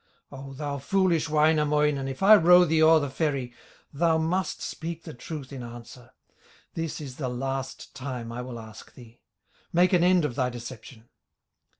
[0.31, 3.53] O, thou foolish Wainamoinen, If I row thee o'er the ferry,
[3.93, 6.09] Thou must speak the truth in answer,
[6.73, 9.21] This the last time I will ask thee;
[9.71, 11.07] Make an end of thy deception.